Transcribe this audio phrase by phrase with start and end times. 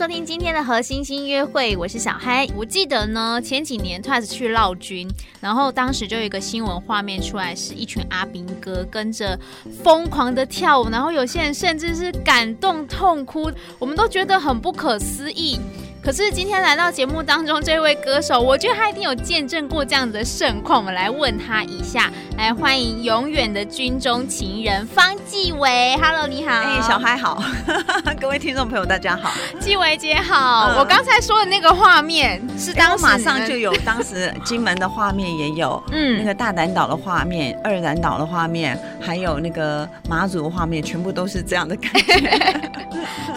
[0.00, 2.48] 收听今天的和星星约会，我是小嗨。
[2.56, 5.06] 我记得呢，前几年 Twice 去闹军，
[5.42, 9.38] 然后当时就有一个新闻画面出来，是一群阿兵哥跟着
[9.84, 15.60] 疯狂的跳舞，然后有些人甚至是感动痛哭，我们都觉得很不可思议。
[16.02, 20.78] 可是今天来到节目当中这位歌手，我觉得他一定有见证过这样子的盛况。
[20.78, 25.94] 我们来问他一下，来欢迎永远的军中情人方季惟。
[26.00, 26.52] Hello，你好。
[26.52, 27.42] 哎，小嗨好，
[28.18, 30.70] 各位听众朋友大家好，季惟姐好。
[30.70, 42.70] 嗯、我刚才说的那个画面是当时马上就有，当时金门的画面也有，嗯，那个大胆岛的画面、二胆岛的画面，还有那个马祖的画面，全部都是这样的感觉。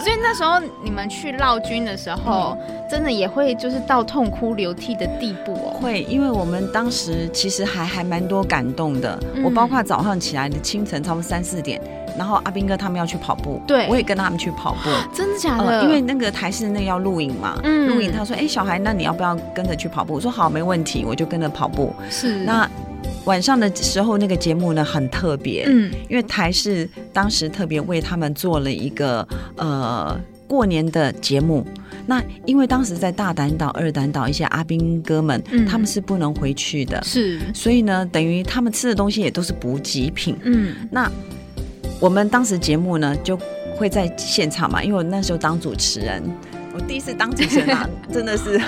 [0.04, 2.56] 所以那时候你们去闹军的时候。
[2.60, 5.80] 嗯真的也会就是到痛哭流涕的地步哦。
[5.80, 9.18] 会，因为我们当时其实还还蛮多感动的。
[9.34, 11.80] 嗯、我包括早上起来的清晨，差不多三四点，
[12.16, 14.90] 然后阿斌哥他们要去跑步，对，我也跟他们去跑步。
[15.16, 15.64] 真的假的？
[15.64, 18.12] 呃、因为那个台式那个要录影嘛，嗯，录影。
[18.12, 21.92] 他说：“哎、欸，小孩，那你要不要跟着去跑步？”我说：“好，没问题。”我就跟着跑步。
[22.10, 22.44] 是。
[22.44, 22.68] 那
[23.24, 31.66] 晚上的时候，那个节目呢很特别，嗯，因为台视当时特别为他们做了一个呃过年的节目。
[32.06, 40.36] 那因为当时在大胆岛、二胆岛一些阿兵哥们，嗯、他们是不能回去的，是，所以呢，等于他们吃的东西也都是补给品。
[40.42, 41.10] 嗯，那
[41.98, 43.38] 我们当时节目呢就
[43.78, 46.22] 会在现场嘛，因为我那时候当主持人，
[46.74, 48.60] 我第一次当主持人啊， 真的是，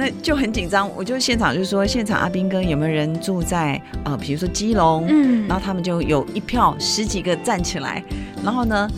[0.00, 0.90] 那就很紧张。
[0.96, 8.02] 我就现场就说，现场阿兵哥有没有人住在呃，比如说基隆，嗯，然后他们就有一票十几个站起来，
[8.42, 8.88] 然后呢，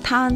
[0.00, 0.32] 他。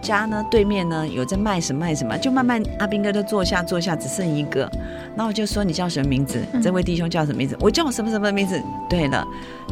[0.00, 4.70] 家呢，对面呢有在卖什么卖什么，就慢慢阿斌哥都坐下坐下，只剩一个，
[5.14, 6.42] 然后我就说，你叫什么名字？
[6.52, 7.56] 嗯、这位弟兄叫什么名字？
[7.60, 8.60] 我叫我什么什么名字？
[8.88, 9.26] 对了，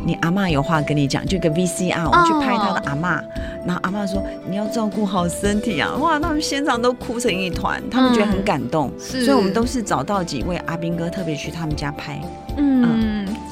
[0.04, 3.24] 你阿妈有话跟你讲，就一个 VCR，我们去拍他的阿妈，哦、
[3.66, 5.94] 然后阿妈说，你要照顾好身体啊！
[5.96, 12.20] 哇，他们现场都哭成一团，他们觉得很感动，嗯、所以我们都是找到几位阿斌哥特别去他们家拍，
[12.56, 12.95] 嗯。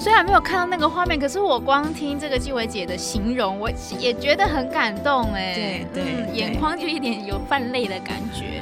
[0.05, 5.55] 嗯虽然没有看到那个画面，可是我光听这个纪伟姐的形容，我也觉得很感动哎。
[5.55, 8.61] 对对，嗯、眼眶就一点有泛泪的感觉。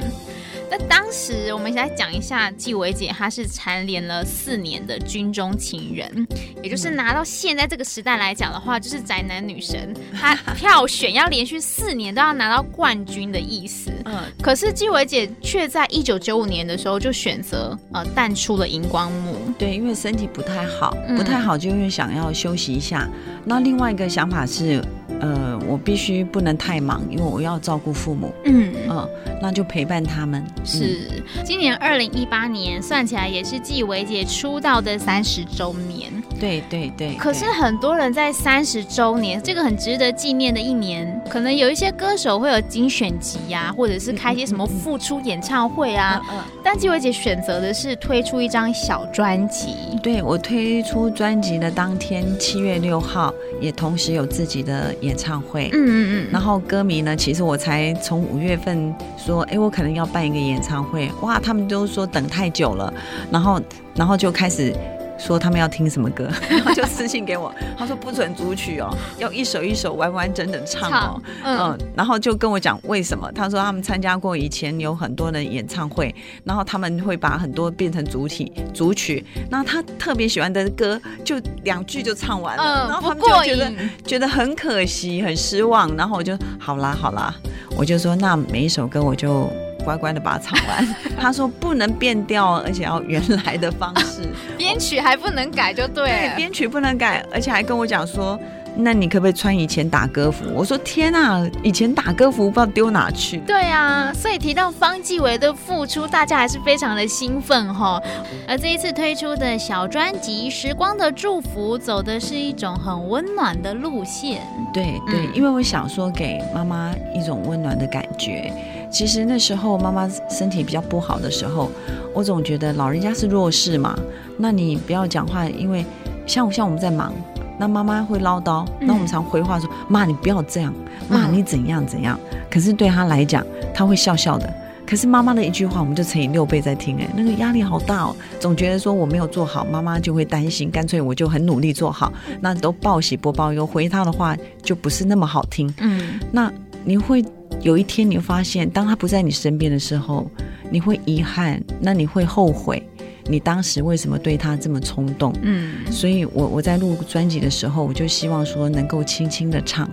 [0.75, 6.27] 那当时我们来讲一下纪伟姐，她是蝉联了四年的军中情人，
[6.63, 13.91] 也就是拿到现在这个时代来讲的话，就是宅男女神，她票选要连续四年都要拿到冠军的意思。
[14.05, 19.35] 嗯，可是纪伟姐却在一九九五年的时候就选择呃淡出了荧光幕。
[19.59, 23.07] 对，因为身体不太好，不太好就因为想要休息一下。
[23.45, 24.83] 那另外一个想法是。
[25.21, 28.33] 呃，我必须不能太忙，因为我要照顾父母。
[28.45, 29.09] 嗯嗯、呃，
[29.41, 30.43] 那就陪伴他们。
[30.63, 36.11] 是，嗯、今年二零一八年算起来也是纪维姐出道的三十周年。
[36.39, 37.15] 对对对。
[37.15, 46.21] 可是很多人在三十周年这个很值得纪念的一年，可能有一些歌手会有精选集呀、啊，或者是开一些什么复出演唱会啊。
[46.29, 49.75] 嗯嗯嗯、但纪伟姐选择的是推出一张小专辑。
[50.01, 55.69] 对，我推出专辑的当天，七月六号，也同时有自己的演唱会。
[55.73, 56.27] 嗯嗯嗯。
[56.31, 62.93] 然后歌迷呢，其实我才从五月份说，哎，我可能要办一个演唱会，哇，他们都说等太久了，
[63.31, 63.61] 然后，
[63.95, 64.73] 然后就开始。
[65.17, 67.53] 说他们要听什么歌， 然后就私信给我。
[67.77, 71.21] 他说不准组曲哦，要一首一首完完整整唱哦。
[71.43, 73.31] 嗯，嗯，然后就跟我讲为什么。
[73.31, 76.13] 他说他们参加过以前有很多的演唱会，
[76.43, 79.25] 然后他们会把很多变成主体组曲。
[79.49, 83.71] 那他特别喜欢的歌就两句就唱完了，嗯、然后他们就觉得
[84.05, 85.95] 觉得很可惜，很失望。
[85.95, 87.33] 然后我就好啦好啦，
[87.77, 89.51] 我就说那每一首歌我就。
[89.83, 90.95] 乖乖的把它唱完。
[91.19, 94.21] 他说不能变调，而且要原来的方式。
[94.57, 96.05] 编曲还不能改，就对。
[96.09, 98.39] 对，编曲不能改，而且还跟我讲说，
[98.75, 100.45] 那你可不可以穿以前打歌服？
[100.53, 103.37] 我说天啊，以前打歌服不知道丢哪去。
[103.39, 108.01] 对啊，所以提到方季惟的付出，大家还是非常的兴奋哈。
[108.47, 114.41] 而这一次推出的小专辑《时光的祝福》，走的是一种很温暖的路线。
[114.73, 118.51] 对对，嗯、因为我想说给妈妈一种温暖的感觉。
[118.93, 121.71] 其实那时候妈妈身体比较不好的时候，
[122.13, 123.97] 我总觉得老人家是弱势嘛。
[124.37, 125.83] 那你不要讲话，因为
[126.27, 127.11] 像像我们在忙，
[127.59, 130.71] 那妈妈会唠叨，那我们常回话说：“妈，你不要这样，
[131.09, 132.19] 妈，你怎样怎样。”
[132.51, 133.43] 可是对他来讲，
[133.73, 134.47] 他会笑笑的。
[134.85, 138.15] 可是妈妈的一句话，我们就乘以六倍在听，哎，那个压力好大哦。
[138.39, 145.73] 总觉得说我没有做好，妈妈就会担心，干脆我就很努力做好，那都报喜不报忧，回他的话就不是那么好听。
[145.79, 146.51] 嗯，那
[146.83, 147.25] 你会。
[147.61, 150.29] 有一天你会发现，当他不在你身边的时候，
[150.69, 152.81] 你会遗憾，那你会后悔，
[153.25, 155.33] 你当时为什么对他这么冲动？
[155.41, 159.89] 嗯，所以我我在录专辑的时候，我就希望说能够轻轻的唱，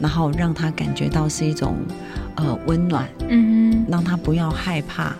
[0.00, 1.76] 然后让他感觉到是一种
[2.36, 5.14] 呃温暖，嗯哼，让他不要害怕，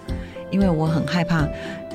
[0.50, 1.46] 因为我很害怕。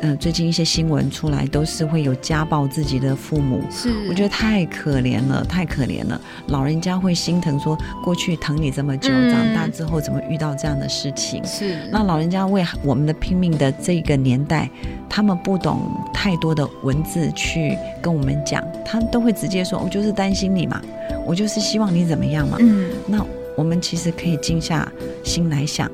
[0.01, 6.19] 嗯、呃，最近一些新闻出来，都是会有家暴自己的父母，是，我觉得太可怜了，太可怜了。
[6.47, 11.43] 老人家会心疼，说过去疼你这么久，嗯、长大之后怎么遇到这样的事情？
[11.45, 14.69] 是，那老人家为我们的拼命的这个年代，
[15.09, 20.81] 他们不懂太多的文字去跟我们讲，他们都会直接说：“我就是担心你嘛，
[21.25, 23.25] 我就是希望你怎么样嘛。”嗯，那
[23.55, 24.89] 我们其实可以静下
[25.23, 25.89] 心来想。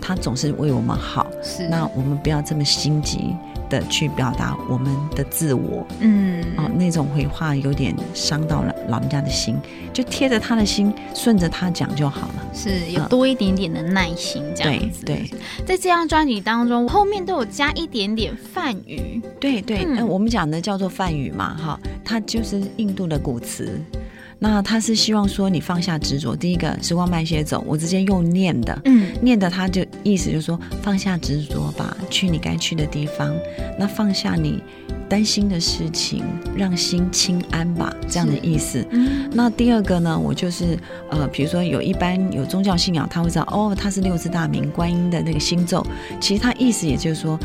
[0.00, 3.36] 他总是为我们好，是，那我们不要这么心急
[3.68, 9.56] 的去表达我们的自我，嗯，哦，那种回话有点伤到了老人家的心，
[9.92, 15.04] 就贴着他的心，顺着他讲就好了，是有多一点点的耐心这样子。
[15.04, 15.30] 对，对，
[15.66, 23.80] 在这张专辑当中，后面都有加一点点梵语，对对，我们讲的叫做梵语嘛，哈，它就是印度的古词。
[24.38, 26.36] 那他是希望说你放下执着。
[26.36, 33.34] 第一个，时光慢些走，我直接用念的，嗯，念的，他就意思就是说放下执着吧，去你该去的地方。
[33.78, 34.62] 那放下你
[35.08, 36.22] 担心的事情，
[36.56, 38.86] 让心清安吧，这样的意思。
[38.90, 39.28] 嗯。
[39.32, 40.78] 那第二个呢，我就是
[41.10, 45.84] 呃，比如说有一般有宗教信仰，他会知道哦，他是六字大明观音的那个心咒。
[46.20, 47.38] 其实他意思也就是说，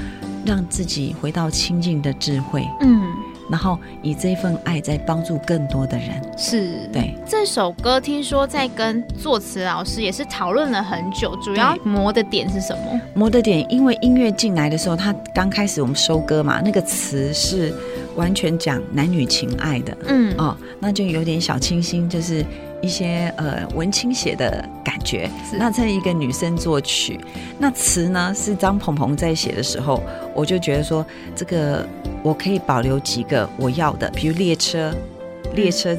[0.45, 2.63] 让自己回到清净的智慧。
[2.81, 3.01] 嗯。
[3.49, 7.99] 然后以这份爱在帮助更多的人，是对这首歌。
[7.99, 13.01] 听说在跟作词老师也是讨论了很久，主要磨的点是什么？
[13.13, 17.73] 磨的点，因为音乐进来的时候，他刚开始我们收歌嘛，那个词是
[18.15, 22.45] 完全讲男女情爱的，嗯哦，那就有点小清新，就是。
[22.83, 27.17] 一些呃文青写的感觉，那这一个女生作曲，
[27.57, 30.03] 那词呢是张鹏鹏在写的时候，
[30.35, 31.03] 我就觉得说
[31.33, 31.87] 这个
[32.21, 34.93] 我可以保留几个我要的，比如列车，
[35.55, 35.97] 列车，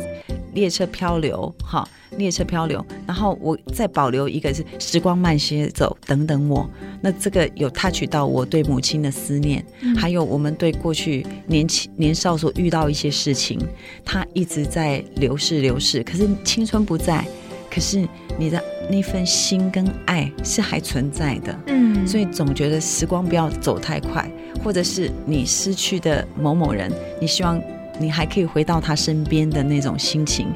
[0.53, 1.89] 列车漂流，哈。
[2.17, 6.69] 列车漂流，然后我再保留一个是时光慢些走，等等我。
[7.01, 13.59] 那这个有 touch 到我对母亲的思念，嗯、还有我们对过去年轻年少所遇到一些事情，
[14.05, 16.03] 它一直在流逝流逝。
[16.03, 17.25] 可是青春不在，
[17.71, 18.07] 可是
[18.39, 21.59] 你的那份心跟爱是还存在的。
[21.67, 24.31] 嗯，所以总觉得时光不要走太快，
[24.63, 26.91] 或者是你失去的某某人，
[27.21, 27.61] 你希望
[27.99, 30.49] 你还可以回到他身边的那种心情。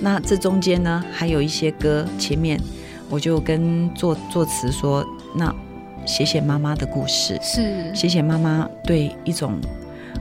[0.00, 2.60] 那这中间呢，还有一些歌，前面
[3.08, 5.04] 我就跟作作词说，
[5.34, 5.54] 那
[6.06, 7.94] 写写妈妈的故事，是。
[7.94, 9.54] 写写妈妈对一种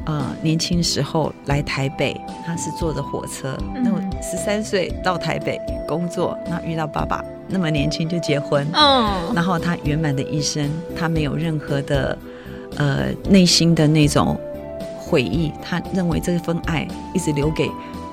[0.06, 2.15] 呃年轻时候来台北，
[2.45, 12.18] 她是坐着火车，那我十三岁到台北工作，那遇到爸爸那么年轻就结婚，嗯，然后他圆满的一生，他没有任何的
[12.77, 14.39] 呃内心的那种
[15.03, 17.69] 悔意，他认为这份爱一直留给。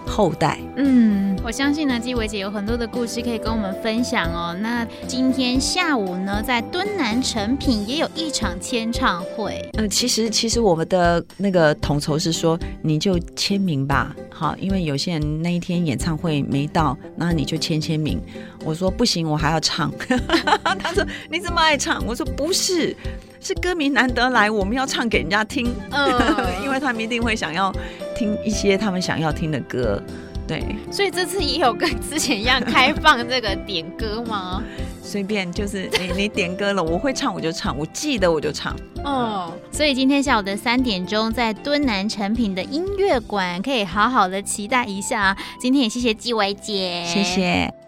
[0.07, 4.57] 后代，嗯，我相信呢，纪伟姐有很多的故事可以跟我们分享哦。
[4.61, 9.71] 那今天下午呢，在敦南成品也有一场签唱会。
[9.75, 18.21] 嗯、呃，其实其实我们的那个统筹是说，你就签名吧，好，因为有些人那一天演唱会没到，那你就签签名。
[18.65, 19.93] 我说不行，我还要唱。
[20.81, 22.05] 他说你怎么爱唱？
[22.05, 22.97] 我说不是。
[23.41, 26.09] 是歌迷难得来，我们要唱给人家听，嗯，
[26.63, 27.73] 因为他们一定会想要
[28.15, 30.03] 听一些他们想要听的歌，
[30.47, 30.63] 对。
[30.93, 34.63] 所以这次也有跟之前一样开放这个点歌吗？
[35.03, 38.77] 随便，就是你你点歌了，我会唱我就唱，我记得我就唱。
[39.03, 45.37] 哦，所以今天下午的三点钟，在敦南诚品的音乐馆，可以好好的期待一下。
[45.59, 47.80] 今天也谢谢纪伟姐，谢谢。